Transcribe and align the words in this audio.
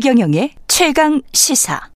최경영의 0.00 0.54
최강 0.66 1.20
시사. 1.34 1.90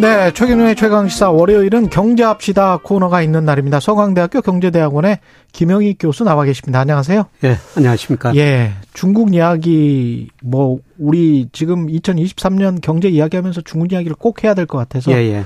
네, 0.00 0.32
최경영의 0.32 0.76
최강 0.76 1.08
시사 1.08 1.30
월요일은 1.30 1.90
경제합시다 1.90 2.78
코너가 2.78 3.20
있는 3.20 3.44
날입니다. 3.44 3.80
서강대학교 3.80 4.40
경제대학원의 4.40 5.18
김영희 5.52 5.96
교수 6.00 6.24
나와 6.24 6.44
계십니다. 6.44 6.80
안녕하세요. 6.80 7.24
예, 7.44 7.56
안녕하십니까. 7.76 8.34
예, 8.36 8.72
중국 8.94 9.34
이야기 9.34 10.28
뭐 10.42 10.78
우리 10.98 11.48
지금 11.52 11.86
2023년 11.88 12.80
경제 12.80 13.08
이야기하면서 13.10 13.60
중국 13.60 13.92
이야기를 13.92 14.16
꼭 14.18 14.42
해야 14.42 14.54
될 14.54 14.64
것 14.66 14.78
같아서 14.78 15.12
예, 15.12 15.16
예. 15.16 15.44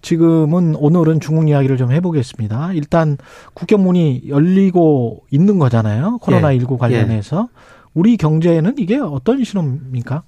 지금은 0.00 0.76
오늘은 0.76 1.20
중국 1.20 1.50
이야기를 1.50 1.76
좀 1.76 1.92
해보겠습니다. 1.92 2.72
일단 2.72 3.18
국경 3.52 3.82
문이 3.82 4.22
열리고 4.28 5.24
있는 5.30 5.58
거잖아요. 5.58 6.18
코로나 6.22 6.52
19 6.52 6.74
예, 6.74 6.78
관련해서 6.78 7.48
우리 7.92 8.16
경제에는 8.16 8.76
이게 8.78 8.96
어떤 8.98 9.44
신호입니까? 9.44 10.22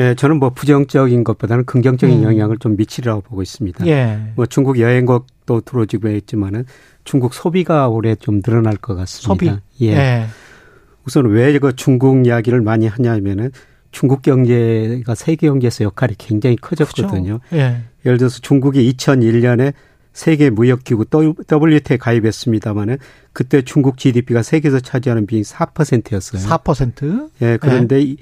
예, 0.00 0.14
저는 0.14 0.38
뭐 0.38 0.50
부정적인 0.50 1.22
것보다는 1.24 1.64
긍정적인 1.66 2.18
음. 2.18 2.24
영향을 2.24 2.58
좀 2.58 2.76
미치리라고 2.76 3.20
보고 3.20 3.42
있습니다. 3.42 3.86
예. 3.86 4.18
뭐 4.34 4.46
중국 4.46 4.78
여행객도 4.80 5.60
들어오지고 5.60 6.08
있지만은 6.08 6.64
중국 7.04 7.34
소비가 7.34 7.88
올해 7.88 8.14
좀 8.16 8.40
늘어날 8.42 8.76
것 8.76 8.94
같습니다. 8.96 9.28
소비. 9.28 9.84
예. 9.86 9.92
예. 9.96 10.26
우선 11.06 11.26
왜 11.26 11.58
그 11.58 11.74
중국 11.76 12.26
이야기를 12.26 12.60
많이 12.62 12.86
하냐면은 12.86 13.50
중국 13.90 14.22
경제가 14.22 15.14
세계 15.14 15.48
경제에서 15.48 15.84
역할이 15.84 16.14
굉장히 16.18 16.56
커졌거든요. 16.56 17.40
그렇죠. 17.48 17.56
예. 17.56 17.82
예를 18.06 18.18
들어서 18.18 18.38
중국이 18.40 18.90
2001년에 18.94 19.72
세계 20.12 20.50
무역기구 20.50 21.06
WTO에 21.52 21.96
가입했습니다마는 21.98 22.98
그때 23.32 23.62
중국 23.62 23.98
GDP가 23.98 24.42
세계에서 24.42 24.80
차지하는 24.80 25.26
비중이 25.26 25.42
4%였어요. 25.44 26.42
4%. 26.42 27.30
예, 27.42 27.58
그런데 27.60 28.00
이- 28.02 28.16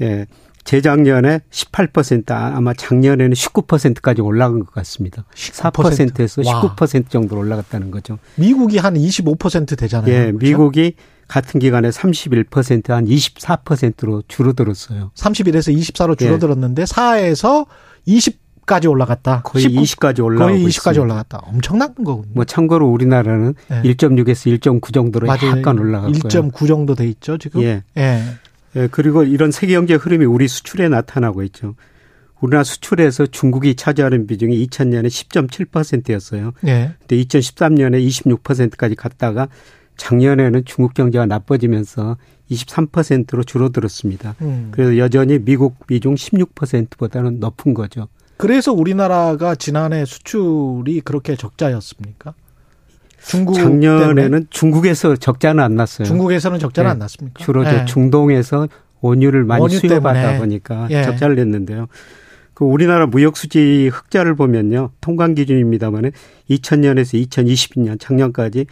예, 0.00 0.26
재작년에 0.64 1.40
18% 1.50 2.30
아- 2.30 2.52
아마 2.56 2.72
작년에는 2.72 3.32
19%까지 3.32 4.20
올라간 4.22 4.60
것 4.60 4.70
같습니다. 4.72 5.24
4%에서 5.34 6.42
와. 6.46 6.62
19% 6.76 7.08
정도로 7.10 7.40
올라갔다는 7.40 7.90
거죠. 7.90 8.18
미국이 8.36 8.78
한 8.78 8.94
25% 8.94 9.76
되잖아요. 9.78 10.12
예, 10.12 10.24
그렇죠? 10.32 10.38
미국이 10.38 10.94
같은 11.28 11.60
기간에 11.60 11.88
31%한 11.90 13.06
24%로 13.06 14.22
줄어들었어요. 14.28 15.10
31에서 15.14 15.74
24로 15.76 16.12
예. 16.20 16.26
줄어들었는데 16.26 16.84
4에서 16.84 17.66
20까지 18.06 18.88
올라갔다. 18.90 19.42
거의 19.42 19.62
19 19.64 19.82
20까지 19.82 20.24
올라가고 20.24 20.50
거의 20.52 20.64
20까지 20.64 20.68
있습니다. 20.68 21.02
올라갔다. 21.02 21.38
엄청난 21.44 21.94
거군요. 21.94 22.28
뭐 22.34 22.44
참고로 22.44 22.86
우리나라는 22.88 23.54
예. 23.70 23.82
1.6에서 23.94 24.58
1.9 24.60 24.92
정도로 24.92 25.26
약간 25.28 25.78
올라갔고요. 25.78 26.18
1.9 26.18 26.66
정도 26.68 26.94
돼 26.94 27.06
있죠, 27.08 27.38
지금. 27.38 27.62
예. 27.62 27.82
예. 27.96 28.22
예, 28.76 28.88
그리고 28.90 29.22
이런 29.22 29.50
세계 29.50 29.74
경제 29.74 29.94
흐름이 29.94 30.24
우리 30.24 30.48
수출에 30.48 30.88
나타나고 30.88 31.42
있죠. 31.44 31.74
우리나라 32.40 32.64
수출에서 32.64 33.26
중국이 33.26 33.76
차지하는 33.76 34.26
비중이 34.26 34.66
2000년에 34.66 35.06
10.7%였어요. 35.06 36.52
예. 36.66 36.94
근데 36.98 37.16
2013년에 37.22 38.04
26%까지 38.04 38.96
갔다가 38.96 39.48
작년에는 39.96 40.64
중국 40.64 40.94
경제가 40.94 41.26
나빠지면서 41.26 42.16
23%로 42.50 43.44
줄어들었습니다. 43.44 44.34
음. 44.42 44.68
그래서 44.72 44.98
여전히 44.98 45.38
미국 45.38 45.86
비중 45.86 46.14
16%보다는 46.14 47.38
높은 47.38 47.74
거죠. 47.74 48.08
그래서 48.36 48.72
우리나라가 48.72 49.54
지난해 49.54 50.04
수출이 50.04 51.02
그렇게 51.02 51.36
적자였습니까? 51.36 52.34
중국 53.26 53.54
때문에? 53.56 53.86
작년에는 53.86 54.46
중국에서 54.50 55.16
적자는 55.16 55.62
안 55.62 55.76
났어요. 55.76 56.06
중국에서는 56.06 56.58
적자는 56.58 56.88
예. 56.88 56.92
안 56.92 56.98
났습니까? 56.98 57.44
주로 57.44 57.64
저 57.64 57.80
예. 57.80 57.84
중동에서 57.84 58.68
원유를 59.00 59.44
많이 59.44 59.62
원유 59.62 59.80
때문에. 59.80 60.38
보니까 60.38 60.88
예. 60.90 61.02
적자를 61.02 61.36
냈는데요. 61.36 61.86
그 62.54 62.64
우리나라 62.64 63.06
무역 63.06 63.36
수지 63.36 63.88
흑자를 63.92 64.34
보면요. 64.36 64.90
통관 65.00 65.34
기준입니다만은 65.34 66.12
2000년에서 66.50 67.26
2022년 67.26 67.98
작년까지 67.98 68.66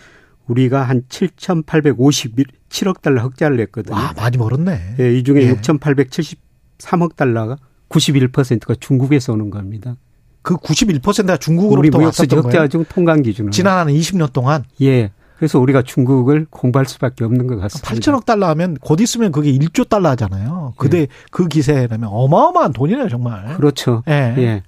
우리가 0.47 0.83
한 0.83 1.03
7,857억 1.09 3.01
달러 3.03 3.23
흑자를 3.23 3.57
냈거든요. 3.57 3.95
와, 3.95 4.13
많이 4.17 4.37
멀었네. 4.37 4.97
예, 5.01 5.17
이 5.17 5.23
중에 5.25 5.43
예. 5.43 5.55
6,873억 5.55 7.17
달러가 7.17 7.57
91%가 7.89 8.75
중국에서 8.79 9.33
오는 9.33 9.51
겁니다. 9.51 9.97
그 10.43 10.57
91%가 10.57 11.33
우리 11.33 11.39
중국으로부터 11.39 11.99
왔었던 11.99 12.43
거예요. 12.43 12.69
중 12.69 12.85
통관 12.85 13.23
기준은 13.23 13.51
지난 13.51 13.79
한 13.79 13.89
20년 13.89 14.33
동안 14.33 14.65
예. 14.81 15.11
그래서 15.39 15.59
우리가 15.59 15.83
중국을 15.83 16.47
공부할 16.51 16.85
수밖에 16.85 17.25
없는 17.25 17.47
것 17.47 17.59
같습니다. 17.59 17.95
8천억 17.95 18.27
달러 18.27 18.47
하면 18.49 18.77
곧 18.79 19.01
있으면 19.01 19.33
그게 19.33 19.51
1조 19.53 19.89
달러 19.89 20.11
하잖아요. 20.11 20.75
그때 20.77 21.07
그 21.31 21.49
기세라면 21.49 22.11
어마어마한 22.13 22.75
돈이네요, 22.75 23.09
정말. 23.09 23.57
그렇죠. 23.57 24.03
예. 24.07 24.35
예. 24.37 24.63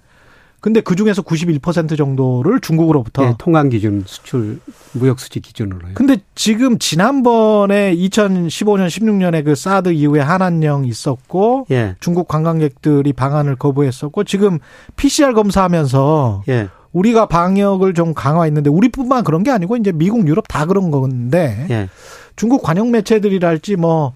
근데 0.62 0.80
그 0.80 0.94
중에서 0.94 1.22
91% 1.22 1.98
정도를 1.98 2.60
중국으로부터. 2.60 3.24
예, 3.24 3.34
통관 3.36 3.68
기준 3.68 4.04
수출 4.06 4.60
무역 4.92 5.18
수지 5.18 5.40
기준으로요. 5.40 5.94
근데 5.94 6.18
지금 6.36 6.78
지난번에 6.78 7.92
2015년 7.96 8.86
16년에 8.86 9.44
그 9.44 9.56
사드 9.56 9.88
이후에 9.90 10.20
한한령 10.20 10.84
있었고 10.84 11.66
예. 11.72 11.96
중국 11.98 12.28
관광객들이 12.28 13.12
방한을 13.12 13.56
거부했었고 13.56 14.22
지금 14.22 14.60
PCR 14.94 15.32
검사하면서 15.32 16.44
예. 16.48 16.68
우리가 16.92 17.26
방역을 17.26 17.94
좀 17.94 18.14
강화했는데 18.14 18.70
우리뿐만 18.70 19.24
그런 19.24 19.42
게 19.42 19.50
아니고 19.50 19.76
이제 19.76 19.90
미국, 19.90 20.28
유럽 20.28 20.46
다 20.46 20.64
그런 20.66 20.92
건데 20.92 21.66
예. 21.70 21.88
중국 22.36 22.62
관영 22.62 22.92
매체들이랄지 22.92 23.74
뭐 23.74 24.12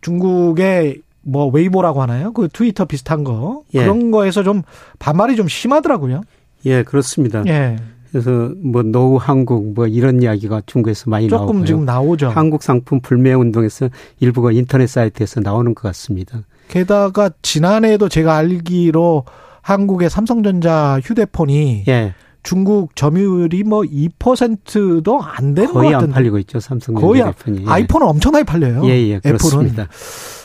중국의 0.00 1.02
뭐 1.26 1.46
웨이보라고 1.48 2.00
하나요? 2.00 2.32
그 2.32 2.48
트위터 2.52 2.84
비슷한 2.84 3.24
거 3.24 3.62
예. 3.74 3.80
그런 3.80 4.10
거에서 4.10 4.42
좀 4.42 4.62
반발이 4.98 5.36
좀 5.36 5.48
심하더라고요. 5.48 6.22
예, 6.64 6.82
그렇습니다. 6.82 7.42
예, 7.46 7.76
그래서 8.10 8.52
뭐 8.62 8.82
노후 8.82 9.16
한국 9.16 9.74
뭐 9.74 9.86
이런 9.86 10.22
이야기가 10.22 10.62
중국에서 10.66 11.10
많이 11.10 11.28
조금 11.28 11.46
나오고요. 11.46 11.64
지금 11.66 11.84
나오죠. 11.84 12.28
한국 12.28 12.62
상품 12.62 13.00
불매 13.00 13.34
운동에서 13.34 13.88
일부가 14.20 14.52
인터넷 14.52 14.86
사이트에서 14.86 15.40
나오는 15.40 15.74
것 15.74 15.82
같습니다. 15.88 16.40
게다가 16.68 17.30
지난해에도 17.42 18.08
제가 18.08 18.36
알기로 18.36 19.24
한국의 19.60 20.08
삼성전자 20.08 21.00
휴대폰이 21.02 21.84
예. 21.88 22.14
중국 22.46 22.94
점유율이 22.94 23.64
뭐 23.64 23.82
2%도 23.82 25.20
안 25.20 25.54
되는 25.54 25.72
것 25.72 25.80
거의 25.80 25.92
안 25.92 26.10
팔리고 26.10 26.38
있죠. 26.38 26.60
삼성 26.60 26.94
거의 26.94 27.20
핸드폰이. 27.20 27.62
예. 27.62 27.64
아이폰은 27.66 28.06
엄청나게 28.06 28.44
팔려요. 28.44 28.86
예, 28.86 28.90
예, 28.90 29.14
애플은. 29.16 29.36
그렇습니다. 29.36 29.88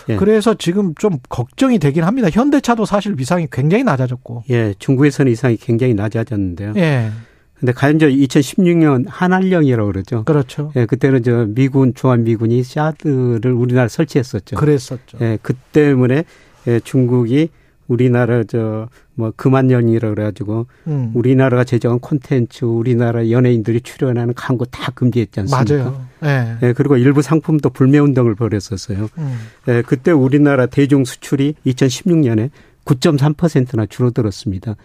예. 0.09 0.15
그래서 0.15 0.55
지금 0.55 0.95
좀 0.95 1.19
걱정이 1.29 1.77
되긴 1.77 2.03
합니다. 2.03 2.29
현대차도 2.31 2.85
사실 2.85 3.13
위상이 3.19 3.45
굉장히 3.51 3.83
낮아졌고. 3.83 4.45
예, 4.49 4.73
중국에서는 4.79 5.31
이상이 5.31 5.57
굉장히 5.57 5.93
낮아졌는데요. 5.93 6.73
예, 6.77 7.11
근데 7.59 7.71
가령 7.71 7.99
저 7.99 8.07
2016년 8.07 9.05
한한령이라고 9.07 9.91
그러죠. 9.91 10.23
그렇죠. 10.23 10.71
예, 10.75 10.87
그때는 10.87 11.21
저 11.21 11.45
미군 11.49 11.93
주한 11.93 12.23
미군이 12.23 12.63
샤드를 12.63 13.51
우리나라 13.51 13.87
설치했었죠. 13.87 14.55
그랬었죠. 14.55 15.19
예, 15.21 15.37
그 15.43 15.53
때문에 15.53 16.23
예, 16.65 16.79
중국이 16.79 17.49
우리나라 17.91 18.43
저뭐 18.45 19.33
그만연이라 19.35 20.09
그래가지고 20.11 20.65
음. 20.87 21.11
우리나라가 21.13 21.65
제정한 21.65 21.99
콘텐츠, 21.99 22.63
우리나라 22.63 23.29
연예인들이 23.29 23.81
출연하는 23.81 24.33
광고 24.33 24.63
다 24.63 24.91
금지했지 24.95 25.41
않습니까? 25.41 25.75
맞아요. 25.75 26.05
예. 26.23 26.57
예, 26.63 26.73
그리고 26.73 26.95
일부 26.95 27.21
상품도 27.21 27.71
불매 27.71 27.99
운동을 27.99 28.35
벌였었어요. 28.35 29.09
음. 29.17 29.39
예, 29.67 29.81
그때 29.85 30.11
우리나라 30.11 30.67
대중 30.67 31.03
수출이 31.03 31.55
2016년에 31.65 32.49
9.3%나 32.85 33.85
줄어들었습니다. 33.87 34.75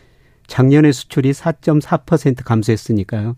작년에 0.49 0.91
수출이 0.91 1.33
4.4% 1.33 2.45
감소했으니까요. 2.45 3.37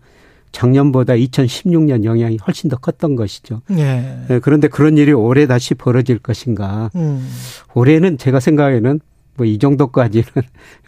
작년보다 0.51 1.13
2016년 1.13 2.05
영향이 2.05 2.39
훨씬 2.45 2.71
더 2.71 2.77
컸던 2.77 3.15
것이죠. 3.15 3.61
예. 3.77 4.25
예, 4.31 4.39
그런데 4.39 4.67
그런 4.67 4.97
일이 4.97 5.13
올해 5.13 5.45
다시 5.45 5.75
벌어질 5.75 6.17
것인가? 6.17 6.89
음. 6.95 7.29
올해는 7.75 8.17
제가 8.17 8.39
생각에는 8.39 8.99
뭐 9.39 9.47
이 9.47 9.57
정도까지는 9.57 10.25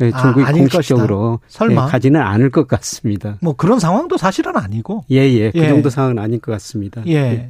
예, 0.02 0.12
아, 0.14 0.18
중국이 0.22 0.46
아닐 0.46 0.60
공식적으로? 0.62 1.40
예, 1.70 1.76
가지는 1.76 2.22
않을 2.22 2.50
것 2.50 2.68
같습니다. 2.68 3.38
뭐 3.42 3.54
그런 3.54 3.80
상황도 3.80 4.18
사실은 4.18 4.56
아니고. 4.58 5.06
예, 5.12 5.18
예. 5.18 5.52
그 5.52 5.60
예. 5.60 5.70
정도 5.70 5.90
상황은 5.90 6.20
아닐 6.20 6.40
것 6.40 6.52
같습니다. 6.52 7.02
예. 7.08 7.50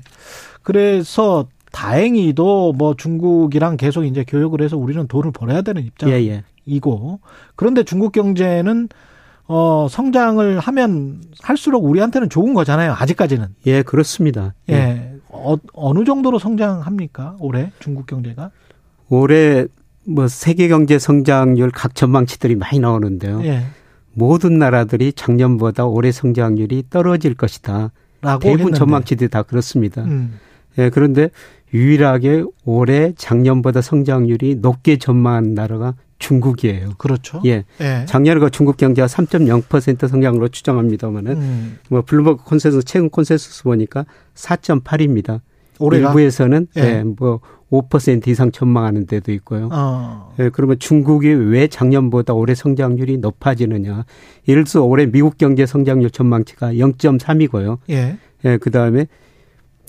그래서 0.63 1.47
다행히도 1.71 2.73
뭐 2.73 2.95
중국이랑 2.95 3.77
계속 3.77 4.03
이제 4.05 4.23
교역을 4.27 4.61
해서 4.61 4.77
우리는 4.77 5.07
돈을 5.07 5.31
벌어야 5.31 5.61
되는 5.61 5.81
예, 6.05 6.11
예. 6.11 6.43
입장이고 6.65 7.19
그런데 7.55 7.83
중국 7.83 8.11
경제는 8.11 8.89
어 9.47 9.87
성장을 9.89 10.59
하면 10.59 11.21
할수록 11.41 11.83
우리한테는 11.83 12.29
좋은 12.29 12.53
거잖아요. 12.53 12.93
아직까지는. 12.93 13.47
예, 13.65 13.81
그렇습니다. 13.81 14.53
예. 14.69 14.73
예. 14.73 15.11
어, 15.29 15.55
어느 15.73 16.03
정도로 16.03 16.39
성장합니까? 16.39 17.37
올해 17.39 17.71
중국 17.79 18.05
경제가? 18.05 18.51
올해 19.09 19.65
뭐 20.05 20.27
세계 20.27 20.67
경제 20.67 20.99
성장률 20.99 21.71
각 21.71 21.95
전망치들이 21.95 22.55
많이 22.55 22.79
나오는데요. 22.79 23.43
예. 23.43 23.63
모든 24.13 24.57
나라들이 24.57 25.13
작년보다 25.13 25.85
올해 25.85 26.11
성장률이 26.11 26.85
떨어질 26.89 27.33
것이다. 27.33 27.91
라고 28.21 28.39
대부분 28.39 28.59
했는데. 28.59 28.77
전망치들이 28.77 29.29
다 29.29 29.43
그렇습니다. 29.43 30.03
음. 30.03 30.39
예, 30.77 30.89
그런데 30.89 31.29
유일하게 31.73 32.43
올해 32.65 33.13
작년보다 33.15 33.81
성장률이 33.81 34.55
높게 34.55 34.97
전망한 34.97 35.53
나라가 35.53 35.95
중국이에요. 36.19 36.91
그렇죠. 36.97 37.41
예. 37.45 37.63
예. 37.81 38.05
작년에 38.07 38.39
그 38.39 38.51
중국 38.51 38.77
경제가 38.77 39.07
3.0% 39.07 40.07
성장으로 40.07 40.49
추정합니다만은 40.49 41.31
음. 41.37 41.79
뭐 41.89 42.03
블룸버그 42.03 42.43
콘센서스 42.43 42.85
최근 42.85 43.09
콘센서스 43.09 43.63
보니까 43.63 44.05
4.8입니다. 44.35 45.41
올해가 45.79 46.09
일부에서는 46.09 46.67
예. 46.77 46.81
예. 46.81 47.03
뭐 47.03 47.39
5% 47.71 48.27
이상 48.27 48.51
전망하는 48.51 49.05
데도 49.05 49.31
있고요. 49.33 49.69
어. 49.71 50.33
예, 50.39 50.49
그러면 50.49 50.77
중국이 50.77 51.29
왜 51.29 51.67
작년보다 51.67 52.33
올해 52.33 52.53
성장률이 52.53 53.17
높아지느냐? 53.17 54.05
예를 54.47 54.65
들어서 54.65 54.83
올해 54.83 55.05
미국 55.05 55.37
경제 55.37 55.65
성장률 55.65 56.11
전망치가 56.11 56.73
0.3이고요. 56.73 57.77
예. 57.89 58.17
예, 58.45 58.57
그 58.57 58.71
다음에 58.71 59.07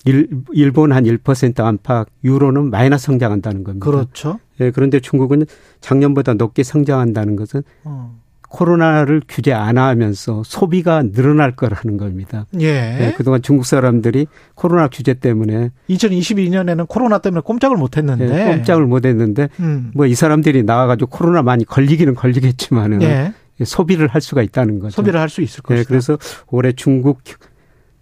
일, 0.05 0.29
일본 0.53 0.93
한 0.93 1.05
1% 1.05 1.61
안팎, 1.61 2.09
유로는 2.25 2.71
마이너스 2.71 3.07
성장한다는 3.07 3.65
겁니다. 3.65 3.85
그렇죠. 3.85 4.39
예, 4.61 4.71
그런데 4.71 5.01
중국은 5.01 5.45
작년보다 5.81 6.35
높게 6.35 6.63
성장한다는 6.63 7.37
것은 7.37 7.63
어. 7.85 8.22
코로나를 8.53 9.23
규제 9.27 9.53
안 9.55 9.79
하면서 9.79 10.43
소비가 10.45 11.03
늘어날 11.03 11.57
거라는 11.57 11.97
겁니다. 11.97 12.47
예. 12.61 12.67
예, 12.67 13.15
그동안 13.17 13.41
중국 13.41 13.65
사람들이 13.65 14.27
코로나 14.55 14.89
규제 14.89 15.15
때문에 15.15 15.71
2022년에는 15.89 16.87
코로나 16.87 17.19
때문에 17.19 17.41
꼼짝을 17.41 17.79
못 17.79 17.97
했는데 17.97 18.29
예, 18.29 18.55
꼼짝을 18.55 18.85
못 18.87 19.07
했는데 19.07 19.49
음. 19.61 19.91
뭐이 19.95 20.15
사람들이 20.15 20.65
나와 20.65 20.87
가지고 20.87 21.09
코로나 21.11 21.43
많이 21.43 21.65
걸리기는 21.65 22.15
걸리겠지만은 22.15 23.01
예. 23.03 23.33
소비를 23.65 24.09
할 24.09 24.21
수가 24.21 24.43
있다는 24.43 24.81
거죠. 24.81 24.97
소비를 24.97 25.19
할 25.19 25.31
수 25.31 25.41
있을 25.41 25.63
것이다. 25.63 25.81
예, 25.81 25.85
그래서 25.85 26.19
올해 26.49 26.73
중국 26.73 27.23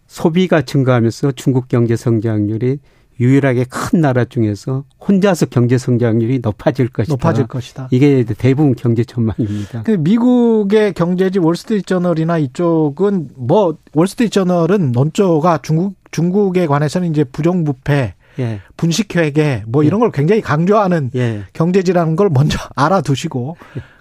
소비가 0.09 0.63
증가하면서 0.63 1.33
중국 1.33 1.69
경제 1.69 1.95
성장률이 1.95 2.79
유일하게 3.21 3.67
큰 3.69 4.01
나라 4.01 4.25
중에서 4.25 4.85
혼자서 5.07 5.47
경제 5.47 5.77
성장률이 5.77 6.41
높아질 6.43 6.89
것이다. 6.89 7.13
높아질 7.13 7.47
것이다. 7.47 7.89
이게 7.91 8.25
대부분 8.25 8.75
경제 8.75 9.05
전망입니다. 9.05 9.83
그 9.83 9.93
미국의 9.93 10.95
경제지 10.95 11.39
월스트리트 11.39 11.85
저널이나 11.85 12.39
이쪽은 12.39 13.29
뭐 13.37 13.77
월스트리트 13.93 14.33
저널은 14.33 14.93
논조가 14.93 15.61
중국 15.63 15.95
중국에 16.11 16.67
관해서는 16.67 17.11
이제 17.11 17.23
부정부패, 17.25 18.15
예. 18.39 18.61
분식회계 18.77 19.65
뭐 19.67 19.85
예. 19.85 19.87
이런 19.87 20.01
걸 20.01 20.11
굉장히 20.11 20.41
강조하는 20.41 21.11
예. 21.15 21.45
경제지라는 21.53 22.17
걸 22.17 22.31
먼저 22.31 22.59
알아두시고 22.75 23.57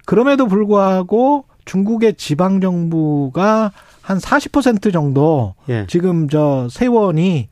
그럼에도 0.05 0.47
불구하고 0.47 1.45
중국의 1.65 2.15
지방 2.15 2.61
정부가 2.61 3.71
한 4.01 4.17
40% 4.17 4.91
정도 4.93 5.55
예. 5.67 5.85
지금 5.87 6.29
저 6.29 6.67
세원이 6.71 7.49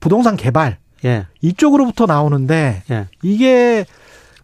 부동산 0.00 0.36
개발 0.36 0.78
예. 1.04 1.26
이쪽으로부터 1.40 2.06
나오는데 2.06 2.82
예. 2.90 3.06
이게 3.22 3.84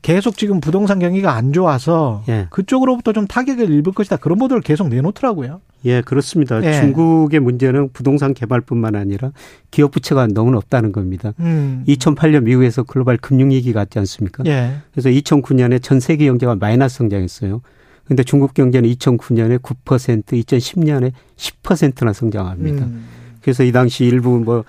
계속 0.02 0.36
지금 0.36 0.60
부동산 0.60 0.98
경기가 0.98 1.32
안 1.32 1.52
좋아서 1.52 2.22
예. 2.28 2.46
그쪽으로부터 2.50 3.12
좀 3.12 3.26
타격을 3.26 3.70
입을 3.70 3.92
것이다. 3.92 4.16
그런 4.18 4.38
보도를 4.38 4.62
계속 4.62 4.88
내놓더라고요. 4.88 5.62
예, 5.86 6.02
그렇습니다. 6.02 6.62
예. 6.62 6.80
중국의 6.80 7.40
문제는 7.40 7.90
부동산 7.92 8.34
개발뿐만 8.34 8.96
아니라 8.96 9.32
기업 9.70 9.92
부채가 9.92 10.26
너무 10.28 10.50
높다는 10.52 10.92
겁니다. 10.92 11.32
음. 11.40 11.84
2008년 11.88 12.42
미국에서 12.42 12.82
글로벌 12.82 13.16
금융위기 13.16 13.72
갔지 13.72 13.98
않습니까? 13.98 14.44
예. 14.46 14.74
그래서 14.92 15.08
2009년에 15.08 15.82
전 15.82 16.00
세계 16.00 16.26
경제가 16.26 16.56
마이너스 16.56 16.98
성장했어요. 16.98 17.62
근데 18.04 18.22
중국 18.22 18.52
경제는 18.52 18.90
2009년에 18.90 19.62
9%, 19.62 20.24
2010년에 20.24 21.12
10%나 21.36 22.12
성장합니다. 22.12 22.84
음. 22.84 23.06
그래서 23.40 23.64
이 23.64 23.72
당시 23.72 24.04
일부 24.04 24.38
뭐 24.38 24.64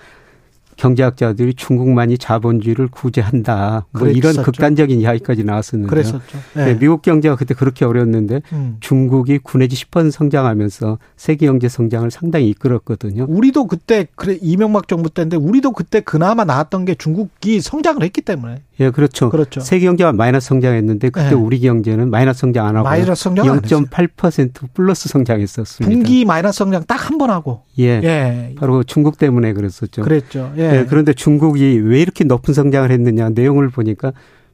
경제학자들이 0.76 1.54
중국만이 1.54 2.18
자본주의를 2.18 2.88
구제한다. 2.88 3.86
뭐 3.92 4.08
이런 4.08 4.20
그랬었죠. 4.20 4.42
극단적인 4.42 5.00
이야기까지 5.00 5.44
나왔었는데요. 5.44 5.90
그랬었죠. 5.90 6.38
예. 6.56 6.64
네, 6.64 6.78
미국 6.78 7.02
경제가 7.02 7.36
그때 7.36 7.54
그렇게 7.54 7.84
어려웠는데 7.84 8.42
음. 8.52 8.76
중국이 8.80 9.38
9 9.38 9.58
내지 9.58 9.76
10% 9.76 10.10
성장하면서 10.10 10.98
세계 11.16 11.46
경제 11.46 11.68
성장을 11.68 12.10
상당히 12.10 12.50
이끌었거든요. 12.50 13.26
우리도 13.28 13.66
그때 13.66 14.06
그래 14.14 14.38
이명박 14.40 14.88
정부 14.88 15.10
때인데 15.10 15.36
우리도 15.36 15.72
그때 15.72 16.00
그나마 16.00 16.44
나왔던 16.44 16.84
게 16.84 16.94
중국이 16.94 17.60
성장을 17.60 18.02
했기 18.02 18.20
때문에 18.20 18.62
예, 18.80 18.90
그렇죠. 18.90 19.30
그렇죠. 19.30 19.60
세계 19.60 19.86
경제가 19.86 20.12
마이너스 20.12 20.48
성장했는데 20.48 21.08
그때 21.10 21.30
네. 21.30 21.34
우리 21.34 21.60
경제는 21.60 22.10
마이너스 22.10 22.40
성장 22.40 22.66
안 22.66 22.76
하고 22.76 22.84
마이너스 22.84 23.22
성장 23.24 23.48
안 23.48 23.60
했어요. 23.64 23.80
0.8% 23.90 24.50
플러스 24.74 25.08
성장했었습니다. 25.08 25.90
분기 25.90 26.24
마이너스 26.24 26.58
성장 26.58 26.84
딱 26.84 27.10
한 27.10 27.18
번 27.18 27.30
하고 27.30 27.62
예. 27.78 28.00
예. 28.02 28.54
바로 28.58 28.82
중국 28.82 29.16
때문에 29.18 29.52
그랬었죠. 29.54 30.02
그랬죠. 30.02 30.52
예. 30.58 30.80
예, 30.80 30.86
그런데 30.88 31.12
중국이 31.14 31.78
왜 31.78 32.00
이렇게 32.00 32.24
높은 32.24 32.52
성장을 32.52 32.90
했느냐 32.90 33.30
내용을 33.30 33.70
보니까 33.70 34.12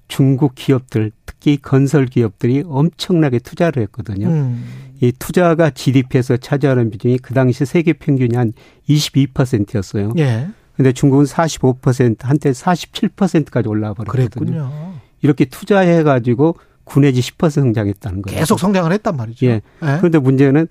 중국 0.09 0.55
기업들 0.55 1.11
특히 1.27 1.57
건설 1.57 2.07
기업들이 2.07 2.63
엄청나게 2.67 3.39
투자를 3.41 3.83
했거든요. 3.85 4.29
음. 4.29 4.65
이 5.01 5.11
투자가 5.19 5.71
GDP에서 5.71 6.37
차지하는 6.37 6.91
비중이 6.91 7.19
그 7.19 7.35
당시 7.35 7.65
세계 7.67 7.93
평균이 7.93 8.37
한 8.37 8.53
22%였어요. 8.89 10.13
예. 10.19 10.49
근데 10.77 10.93
중국은 10.93 11.25
45% 11.25 12.23
한때 12.23 12.51
47%까지 12.51 13.69
올라와 13.69 13.95
버렸거든요. 13.95 14.29
그랬군요. 14.31 14.93
이렇게 15.21 15.45
투자해 15.45 16.03
가지고 16.03 16.57
9 16.85 17.01
내지 17.01 17.21
10% 17.21 17.51
성장했다는 17.51 18.23
거예요. 18.23 18.39
계속 18.39 18.59
성장을 18.59 18.91
했단 18.91 19.17
말이죠. 19.17 19.47
예. 19.47 19.51
예. 19.51 19.61
그런데 19.99 20.19
문제는 20.19 20.67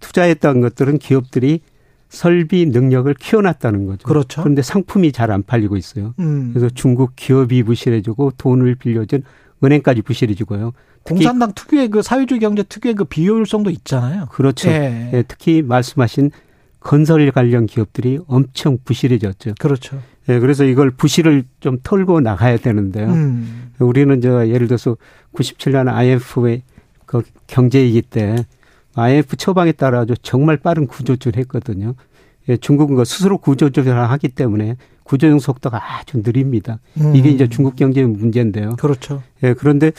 투자했던 0.00 0.60
것들은 0.60 0.98
기업들이 0.98 1.60
설비 2.08 2.66
능력을 2.66 3.12
키워놨다는 3.14 3.86
거죠. 3.86 4.06
그렇죠. 4.06 4.42
그런데 4.42 4.60
상품이 4.62 5.12
잘 5.12 5.30
안 5.30 5.42
팔리고 5.42 5.76
있어요. 5.76 6.14
음. 6.18 6.50
그래서 6.52 6.68
중국 6.74 7.16
기업이 7.16 7.62
부실해지고 7.62 8.32
돈을 8.36 8.74
빌려준 8.74 9.22
은행까지 9.64 10.02
부실해지고요. 10.02 10.72
특히 11.04 11.24
공산당 11.24 11.52
특유의 11.54 11.88
그 11.88 12.02
사회주의 12.02 12.38
경제 12.38 12.62
특유의 12.62 12.94
그 12.94 13.04
비효율성도 13.04 13.70
있잖아요. 13.70 14.26
그렇죠. 14.30 14.68
예. 14.68 15.10
예, 15.14 15.24
특히 15.26 15.62
말씀하신 15.62 16.30
건설 16.82 17.30
관련 17.30 17.66
기업들이 17.66 18.18
엄청 18.26 18.78
부실해졌죠. 18.84 19.54
그렇죠. 19.58 20.00
예, 20.28 20.38
그래서 20.38 20.64
이걸 20.64 20.90
부실을 20.90 21.44
좀 21.60 21.78
털고 21.82 22.20
나가야 22.20 22.58
되는데요. 22.58 23.08
음. 23.08 23.70
우리는 23.78 24.20
저 24.20 24.48
예를 24.48 24.68
들어서 24.68 24.96
97년 25.34 25.88
IMF의 25.88 26.62
그 27.06 27.22
경제위기 27.46 28.02
때 28.02 28.36
IMF 28.94 29.36
처방에 29.36 29.72
따라 29.72 30.04
서 30.04 30.14
정말 30.22 30.56
빠른 30.56 30.86
구조조정을 30.86 31.38
했거든요. 31.38 31.94
예, 32.48 32.56
중국은 32.56 32.96
그 32.96 33.04
스스로 33.04 33.38
구조조정을 33.38 34.10
하기 34.10 34.28
때문에 34.28 34.76
구조조정 35.04 35.38
속도가 35.38 35.98
아주 35.98 36.18
느립니다. 36.24 36.78
음. 37.00 37.14
이게 37.14 37.30
이제 37.30 37.48
중국 37.48 37.76
경제의 37.76 38.06
문제인데요. 38.08 38.76
그렇죠. 38.76 39.22
예, 39.42 39.54
그런데 39.54 39.92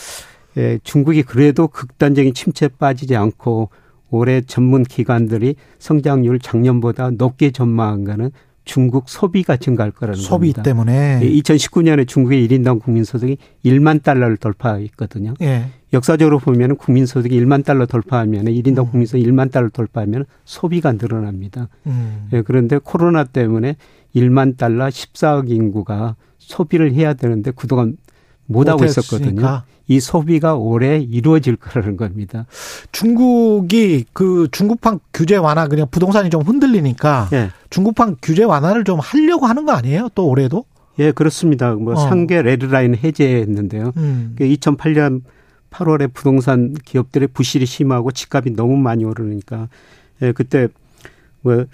예, 0.57 0.79
중국이 0.83 1.23
그래도 1.23 1.67
극단적인 1.67 2.33
침체에 2.33 2.69
빠지지 2.77 3.15
않고 3.15 3.69
올해 4.13 4.41
전문 4.41 4.83
기관들이 4.83 5.55
성장률 5.79 6.39
작년보다 6.39 7.11
높게 7.11 7.51
전망한 7.51 8.03
거는 8.03 8.31
중국 8.65 9.09
소비가 9.09 9.57
증가할 9.57 9.91
거라는 9.91 10.19
소비 10.19 10.53
겁니다. 10.53 10.61
때문에. 10.63 11.19
예, 11.21 11.29
2019년에 11.29 12.07
중국의 12.07 12.47
1인당 12.47 12.79
국민 12.79 13.03
소득이 13.03 13.37
1만 13.65 14.03
달러를 14.03 14.37
돌파했거든요. 14.37 15.33
예. 15.41 15.65
역사적으로 15.91 16.39
보면 16.39 16.77
국민 16.77 17.05
소득이 17.05 17.37
1만 17.41 17.65
달러 17.65 17.85
돌파하면 17.85 18.45
1인당 18.45 18.85
음. 18.85 18.91
국민 18.91 19.05
소득 19.05 19.23
1만 19.23 19.51
달러 19.51 19.67
돌파하면 19.69 20.25
소비가 20.45 20.93
늘어납니다. 20.93 21.67
음. 21.87 22.29
예, 22.33 22.41
그런데 22.41 22.77
코로나 22.81 23.23
때문에 23.23 23.75
1만 24.15 24.57
달러 24.57 24.87
14억 24.87 25.49
인구가 25.49 26.15
소비를 26.37 26.93
해야 26.93 27.13
되는데 27.13 27.51
그동안 27.51 27.97
못 28.45 28.67
하고 28.67 28.85
있었거든요. 28.85 29.63
이 29.87 29.99
소비가 29.99 30.55
올해 30.55 30.97
이루어질 30.99 31.55
거라는 31.55 31.97
겁니다. 31.97 32.45
중국이 32.91 34.05
그 34.13 34.47
중국판 34.51 34.99
규제 35.13 35.35
완화 35.35 35.67
그냥 35.67 35.87
부동산이 35.91 36.29
좀 36.29 36.41
흔들리니까 36.41 37.29
예. 37.33 37.49
중국판 37.69 38.17
규제 38.21 38.43
완화를 38.43 38.83
좀 38.85 38.99
하려고 38.99 39.45
하는 39.45 39.65
거 39.65 39.73
아니에요? 39.73 40.09
또 40.15 40.27
올해도? 40.27 40.65
예, 40.99 41.11
그렇습니다. 41.11 41.73
뭐 41.73 41.93
어. 41.93 41.95
상계 41.95 42.41
레드라인 42.41 42.95
해제했는데요. 42.95 43.93
음. 43.97 44.35
그 44.37 44.45
2008년 44.45 45.21
8월에 45.69 46.13
부동산 46.13 46.73
기업들의 46.73 47.29
부실이 47.29 47.65
심하고 47.65 48.11
집값이 48.11 48.51
너무 48.51 48.77
많이 48.77 49.03
오르니까 49.03 49.69
예, 50.21 50.31
그때 50.31 50.67
뭐 51.41 51.65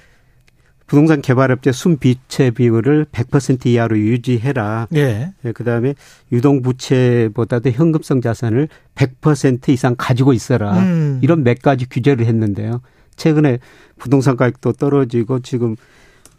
부동산 0.90 1.22
개발업체 1.22 1.72
순비채 1.72 2.50
비율을 2.52 3.06
100% 3.12 3.68
이하로 3.68 3.98
유지해라. 4.00 4.88
예. 4.96 5.32
예, 5.46 5.52
그다음에 5.52 5.94
유동 6.32 6.64
부채보다도 6.64 7.70
현금성 7.70 8.22
자산을 8.22 8.68
100% 8.96 9.70
이상 9.70 9.94
가지고 9.96 10.34
있어라. 10.34 10.80
음. 10.80 11.20
이런 11.22 11.44
몇 11.44 11.62
가지 11.62 11.88
규제를 11.88 12.26
했는데요. 12.26 12.82
최근에 13.16 13.60
부동산 14.00 14.36
가격도 14.36 14.74
떨어지고 14.74 15.42
지금 15.42 15.76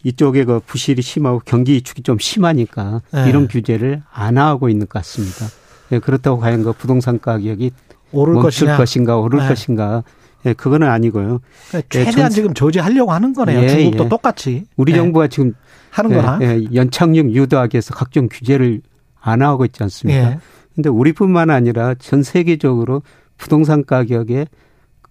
이쪽에 0.03 0.45
그 0.45 0.61
부실이 0.67 1.01
심하고 1.01 1.41
경기 1.45 1.75
위축이 1.75 2.03
좀 2.03 2.19
심하니까 2.19 3.03
네. 3.13 3.29
이런 3.29 3.47
규제를 3.47 4.03
안 4.13 4.37
하고 4.37 4.69
있는 4.69 4.87
것 4.89 4.95
같습니다. 4.95 5.47
예, 5.93 6.01
그렇다고 6.01 6.41
과연 6.41 6.65
그 6.65 6.73
부동산 6.73 7.21
가격이 7.21 7.71
오를 8.11 8.35
멈출 8.35 8.67
것이냐. 8.67 8.77
것인가 8.77 9.17
오를 9.19 9.39
네. 9.39 9.49
것인가 9.49 10.03
예, 10.47 10.53
그거는 10.55 10.89
아니고요. 10.89 11.41
그러니까 11.69 11.89
최대한 11.91 12.13
전- 12.13 12.31
지금 12.31 12.55
저지하려고 12.55 13.13
하는 13.13 13.33
거네요. 13.35 13.61
예, 13.63 13.69
중국도 13.69 14.05
예. 14.05 14.09
똑같이 14.09 14.65
우리 14.77 14.93
예, 14.93 14.97
정부가 14.97 15.29
지금 15.29 15.55
하는 15.91 16.11
예, 16.13 16.17
거나. 16.17 16.39
예, 16.43 16.67
연착륙 16.75 17.35
유도하기 17.35 17.75
위해서 17.77 17.95
각종 17.95 18.29
규제를 18.31 18.81
안 19.21 19.43
하고 19.43 19.65
있지 19.65 19.83
않습니까? 19.83 20.33
예. 20.33 20.39
근데 20.75 20.89
우리뿐만 20.89 21.51
아니라 21.51 21.95
전 21.99 22.23
세계적으로 22.23 23.03
부동산 23.37 23.85
가격에 23.85 24.47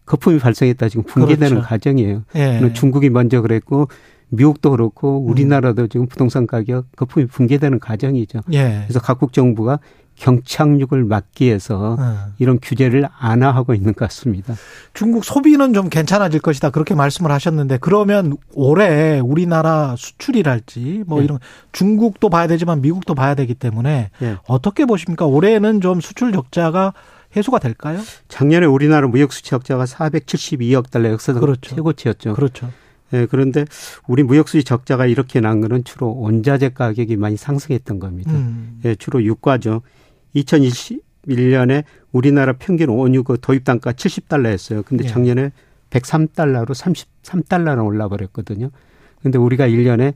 거품이 0.05 0.39
발생했다 0.39 0.89
지금 0.89 1.03
붕괴되는 1.03 1.49
그렇죠. 1.49 1.67
과정이에요. 1.67 2.23
예. 2.35 2.71
중국이 2.73 3.09
먼저 3.11 3.41
그랬고 3.41 3.87
미국도 4.29 4.71
그렇고 4.71 5.17
우리나라도 5.19 5.87
지금 5.87 6.07
부동산 6.07 6.47
가격 6.47 6.85
거품이 6.95 7.27
붕괴되는 7.27 7.79
과정이죠. 7.79 8.39
예. 8.53 8.83
그래서 8.87 8.99
각국 8.99 9.33
정부가 9.33 9.79
경착륙을 10.19 11.05
막기 11.05 11.45
위해서 11.45 11.95
어. 11.97 12.33
이런 12.37 12.59
규제를 12.61 13.07
안하하고 13.17 13.73
있는 13.73 13.93
것 13.93 14.05
같습니다. 14.05 14.53
중국 14.93 15.23
소비는 15.23 15.73
좀 15.73 15.89
괜찮아질 15.89 16.41
것이다. 16.41 16.69
그렇게 16.69 16.93
말씀을 16.93 17.31
하셨는데 17.31 17.77
그러면 17.79 18.35
올해 18.53 19.19
우리나라 19.19 19.95
수출이랄지 19.97 21.05
뭐 21.07 21.21
예. 21.21 21.23
이런 21.23 21.39
중국도 21.71 22.29
봐야 22.29 22.47
되지만 22.47 22.81
미국도 22.81 23.15
봐야 23.15 23.33
되기 23.33 23.55
때문에 23.55 24.09
예. 24.21 24.37
어떻게 24.47 24.85
보십니까? 24.85 25.25
올해는 25.25 25.81
좀 25.81 26.01
수출 26.01 26.31
적자가 26.33 26.93
해소가 27.35 27.59
될까요? 27.59 27.99
작년에 28.27 28.65
우리나라 28.65 29.07
무역 29.07 29.31
수지 29.31 29.49
적자가 29.51 29.85
472억 29.85 30.89
달러 30.89 31.11
역사상 31.11 31.39
그렇죠. 31.39 31.75
최고치였죠. 31.75 32.33
그렇죠. 32.33 32.69
예, 33.13 33.25
그런데 33.25 33.65
우리 34.07 34.23
무역 34.23 34.49
수지 34.49 34.63
적자가 34.63 35.05
이렇게 35.05 35.39
난 35.39 35.61
거는 35.61 35.83
주로 35.83 36.15
원자재 36.19 36.69
가격이 36.69 37.15
많이 37.17 37.37
상승했던 37.37 37.99
겁니다. 37.99 38.31
음. 38.31 38.79
예, 38.85 38.95
주로 38.95 39.23
유가죠. 39.23 39.81
2021년에 40.35 41.83
우리나라 42.11 42.53
평균 42.53 42.89
원유 42.89 43.23
그 43.23 43.37
도입 43.39 43.63
단가 43.63 43.91
70달러였어요. 43.91 44.85
근데 44.85 45.05
예. 45.05 45.07
작년에 45.07 45.51
103달러로 45.89 46.69
33달러로 46.69 47.85
올라 47.85 48.07
버렸거든요. 48.07 48.69
근데 49.21 49.37
우리가 49.37 49.67
1년에 49.67 50.13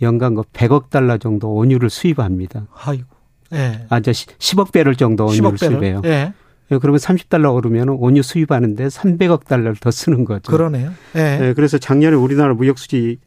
연간 0.00 0.34
그 0.34 0.42
100억 0.42 0.90
달러 0.90 1.16
정도 1.18 1.54
원유를 1.54 1.90
수입합니다. 1.90 2.66
아이고. 2.74 3.04
예. 3.52 3.86
아, 3.88 4.00
저 4.00 4.10
10억 4.10 4.72
배럴 4.72 4.96
정도 4.96 5.26
원유를 5.26 5.50
10억 5.50 5.60
배를. 5.60 5.76
수입해요. 5.76 6.02
예. 6.06 6.32
예, 6.70 6.78
그러면 6.78 6.98
30달러 6.98 7.54
오르면 7.54 7.88
원유 7.88 8.22
수입하는데 8.22 8.86
300억 8.86 9.44
달러를 9.44 9.76
더 9.76 9.90
쓰는 9.90 10.24
거죠. 10.24 10.50
그러네요. 10.50 10.92
예. 11.16 11.38
예, 11.40 11.52
그래서 11.54 11.76
작년에 11.78 12.16
우리나라 12.16 12.54
무역 12.54 12.78
수지 12.78 13.18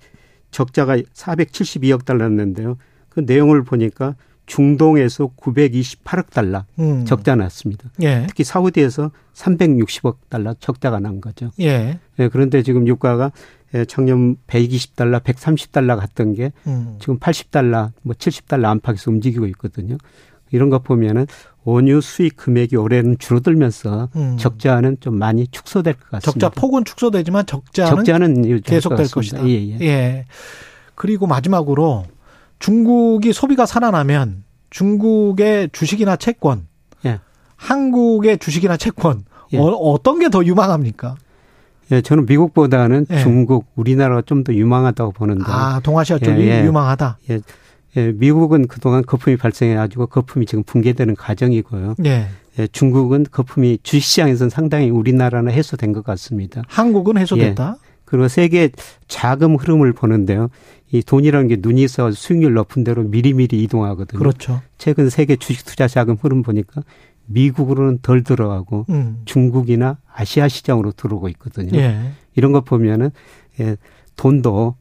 적자가 0.51 0.97
472억 0.97 2.05
달러였는데요. 2.05 2.77
그 3.09 3.19
내용을 3.19 3.63
보니까 3.63 4.15
중동에서 4.45 5.31
928억 5.37 6.29
달러 6.31 6.65
음. 6.79 7.05
적자 7.05 7.35
났습니다. 7.35 7.89
예. 8.01 8.25
특히 8.27 8.43
사우디에서 8.43 9.11
360억 9.33 10.15
달러 10.29 10.53
적자가 10.59 10.99
난 10.99 11.21
거죠. 11.21 11.51
예. 11.59 11.99
예, 12.19 12.27
그런데 12.29 12.61
지금 12.63 12.87
유가가 12.87 13.31
예, 13.73 13.85
작년 13.85 14.37
120달러, 14.47 15.21
130달러 15.21 15.97
갔던 15.99 16.33
게 16.33 16.51
음. 16.67 16.97
지금 16.99 17.19
80달러, 17.19 17.91
뭐 18.03 18.15
70달러 18.15 18.65
안팎에서 18.65 19.11
움직이고 19.11 19.47
있거든요. 19.47 19.97
이런 20.51 20.69
거 20.69 20.79
보면은 20.79 21.25
원유 21.63 21.99
수익 22.01 22.37
금액이 22.37 22.75
올해는 22.77 23.17
줄어들면서 23.17 24.09
음. 24.15 24.37
적자는 24.37 24.97
좀 24.99 25.17
많이 25.17 25.47
축소될 25.47 25.95
것 25.95 26.09
같습니다. 26.11 26.31
적자 26.31 26.49
폭은 26.49 26.85
축소되지만 26.85 27.47
적자는 27.47 27.95
적자는 27.95 28.61
계속될 28.61 29.07
것 29.07 29.15
것이다. 29.15 29.37
같습니다. 29.39 29.79
예, 29.83 29.87
예. 29.87 30.25
그리고 30.93 31.27
마지막으로 31.27 32.05
중국이 32.65 33.31
소비가 33.31 33.67
살아나면 33.67 34.43
중국의 34.71 35.69
주식이나 35.71 36.15
채권, 36.15 36.65
예. 37.05 37.19
한국의 37.57 38.39
주식이나 38.39 38.75
채권 38.75 39.23
예. 39.53 39.59
어, 39.59 39.97
떤 40.01 40.17
게 40.17 40.29
더 40.29 40.43
유망합니까? 40.43 41.15
예, 41.91 42.01
저는 42.01 42.25
미국보다는 42.25 43.05
예. 43.11 43.19
중국, 43.19 43.67
우리나라가 43.75 44.23
좀 44.23 44.43
더 44.43 44.51
유망하다고 44.51 45.11
보는데. 45.11 45.43
아 45.45 45.79
동아시아 45.83 46.17
쪽이 46.17 46.41
예, 46.41 46.61
예. 46.61 46.65
유망하다. 46.65 47.19
예, 47.29 48.11
미국은 48.13 48.67
그동안 48.67 49.03
거품이 49.05 49.37
발생해 49.37 49.75
가지고 49.75 50.07
거품이 50.07 50.47
지금 50.47 50.63
붕괴되는 50.63 51.15
과정이고요. 51.15 51.95
예. 52.05 52.27
예, 52.57 52.67
중국은 52.67 53.27
거품이 53.31 53.77
주식시장에서는 53.83 54.49
상당히 54.49 54.89
우리나라는 54.89 55.51
해소된 55.51 55.93
것 55.93 56.03
같습니다. 56.03 56.63
한국은 56.67 57.19
해소됐다. 57.19 57.77
그리고 58.05 58.27
세계 58.27 58.69
자금 59.07 59.55
흐름을 59.55 59.93
보는데요. 59.93 60.49
이 60.91 61.01
돈이라는 61.01 61.47
게 61.47 61.57
눈이 61.59 61.83
있어 61.83 62.11
수익률 62.11 62.53
높은 62.53 62.83
대로 62.83 63.03
미리미리 63.03 63.61
이동하거든요. 63.63 64.19
그렇죠. 64.19 64.61
최근 64.77 65.09
세계 65.09 65.35
주식 65.35 65.65
투자 65.65 65.87
자금 65.87 66.15
흐름 66.15 66.43
보니까 66.43 66.83
미국으로는 67.25 67.99
덜 68.01 68.23
들어가고 68.23 68.85
음. 68.89 69.21
중국이나 69.25 69.97
아시아 70.13 70.47
시장으로 70.47 70.91
들어오고 70.91 71.29
있거든요. 71.29 71.77
예. 71.77 72.11
이런 72.35 72.51
거 72.51 72.61
보면은 72.61 73.09
예, 73.59 73.77
돈도 74.15 74.75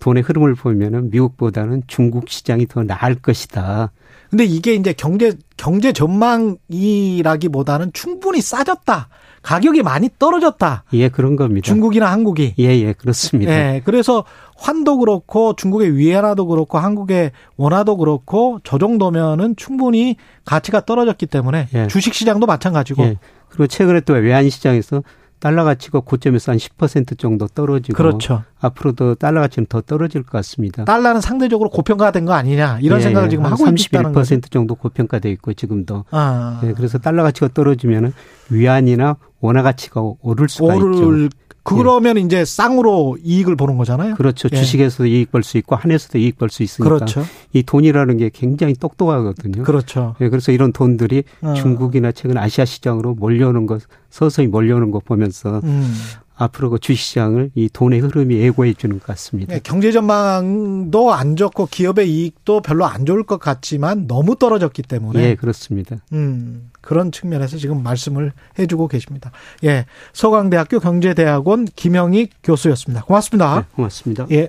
돈의 0.00 0.24
흐름을 0.24 0.54
보면은 0.54 1.10
미국보다는 1.10 1.84
중국 1.86 2.28
시장이 2.28 2.66
더 2.66 2.82
나을 2.82 3.14
것이다. 3.14 3.92
근데 4.30 4.44
이게 4.44 4.74
이제 4.74 4.92
경제 4.92 5.32
경제 5.56 5.92
전망이라기보다는 5.92 7.92
충분히 7.92 8.40
싸졌다. 8.40 9.08
가격이 9.42 9.82
많이 9.82 10.08
떨어졌다. 10.18 10.84
예, 10.92 11.08
그런 11.08 11.36
겁니다. 11.36 11.64
중국이나 11.64 12.12
한국이. 12.12 12.54
예, 12.58 12.64
예, 12.64 12.92
그렇습니다. 12.92 13.52
예. 13.52 13.82
그래서 13.84 14.24
환도 14.56 14.98
그렇고 14.98 15.54
중국의 15.56 15.96
위안화도 15.96 16.46
그렇고 16.46 16.78
한국의 16.78 17.32
원화도 17.56 17.96
그렇고 17.96 18.60
저 18.64 18.78
정도면은 18.78 19.56
충분히 19.56 20.16
가치가 20.44 20.84
떨어졌기 20.84 21.26
때문에 21.26 21.68
예. 21.74 21.86
주식 21.88 22.14
시장도 22.14 22.46
마찬가지고 22.46 23.02
예. 23.04 23.18
그리고 23.48 23.66
최근에 23.66 24.00
또 24.02 24.14
외환 24.14 24.48
시장에서 24.48 25.02
달러 25.40 25.64
가치가 25.64 26.00
고점에서 26.00 26.52
한 26.52 26.58
10% 26.58 27.18
정도 27.18 27.48
떨어지고 27.48 27.96
그렇죠. 27.96 28.44
앞으로도 28.60 29.14
달러 29.14 29.40
가치는 29.40 29.66
더 29.68 29.80
떨어질 29.80 30.22
것 30.22 30.32
같습니다. 30.32 30.84
달러는 30.84 31.22
상대적으로 31.22 31.70
고평가된 31.70 32.26
거 32.26 32.34
아니냐 32.34 32.78
이런 32.82 32.98
예, 32.98 33.04
생각을 33.04 33.26
예. 33.26 33.30
지금 33.30 33.46
한 33.46 33.52
하고 33.52 33.64
있다는 33.64 34.12
거죠. 34.12 34.36
31% 34.36 34.50
정도 34.50 34.74
고평가돼 34.74 35.30
있고 35.32 35.54
지금도. 35.54 36.04
아. 36.10 36.60
예, 36.64 36.72
그래서 36.74 36.98
달러 36.98 37.22
가치가 37.22 37.48
떨어지면은 37.48 38.12
위안이나 38.50 39.16
원화 39.40 39.62
가치가 39.62 40.02
오를 40.20 40.48
수가 40.48 40.74
있죠. 40.74 41.28
그러면 41.62 42.16
이제 42.16 42.44
쌍으로 42.44 43.18
이익을 43.22 43.54
보는 43.56 43.76
거잖아요. 43.76 44.14
그렇죠. 44.14 44.48
예. 44.52 44.56
주식에서도 44.56 45.06
이익 45.06 45.30
벌 45.30 45.42
수 45.42 45.58
있고 45.58 45.76
한에서도 45.76 46.18
이익 46.18 46.38
벌 46.38 46.48
수 46.50 46.62
있으니까 46.62 46.94
그렇죠. 46.94 47.24
이 47.52 47.62
돈이라는 47.62 48.16
게 48.16 48.30
굉장히 48.32 48.74
똑똑하거든요. 48.74 49.62
그렇죠. 49.62 50.14
예, 50.20 50.28
그래서 50.28 50.52
이런 50.52 50.72
돈들이 50.72 51.24
어. 51.42 51.54
중국이나 51.54 52.12
최근 52.12 52.36
아시아 52.38 52.64
시장으로 52.64 53.14
몰려오는 53.14 53.66
것 53.66 53.82
서서히 54.10 54.48
몰려오는 54.48 54.90
거 54.90 55.00
보면서 55.00 55.60
음. 55.64 55.92
앞으로 56.40 56.70
그 56.70 56.78
주식시장을 56.78 57.50
이 57.54 57.68
돈의 57.70 58.00
흐름이 58.00 58.36
예고해 58.36 58.74
주는 58.74 58.98
것 58.98 59.06
같습니다. 59.08 59.54
네, 59.54 59.60
경제 59.62 59.92
전망도 59.92 61.12
안 61.12 61.36
좋고 61.36 61.66
기업의 61.66 62.10
이익도 62.10 62.62
별로 62.62 62.86
안 62.86 63.04
좋을 63.04 63.24
것 63.24 63.38
같지만 63.38 64.06
너무 64.06 64.36
떨어졌기 64.36 64.82
때문에 64.82 65.22
예, 65.22 65.34
그렇습니다. 65.34 65.96
음, 66.12 66.70
그런 66.80 67.12
측면에서 67.12 67.58
지금 67.58 67.82
말씀을 67.82 68.32
해주고 68.58 68.88
계십니다. 68.88 69.32
예, 69.64 69.86
서강대학교 70.12 70.80
경제대학원 70.80 71.66
김영익 71.66 72.32
교수였습니다. 72.42 73.04
고맙습니다. 73.04 73.60
네, 73.60 73.66
고맙습니다. 73.74 74.26
예. 74.30 74.48